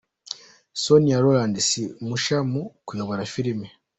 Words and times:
Sonia 0.83 1.17
Rolland 1.23 1.55
si 1.69 1.83
mushya 2.07 2.39
mu 2.51 2.61
kuyobora 2.87 3.23
filime. 3.33 3.67